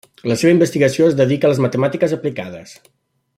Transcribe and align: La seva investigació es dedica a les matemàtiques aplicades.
La 0.29 0.37
seva 0.43 0.53
investigació 0.53 1.09
es 1.09 1.17
dedica 1.19 1.49
a 1.49 1.51
les 1.51 1.61
matemàtiques 1.67 2.17
aplicades. 2.21 2.75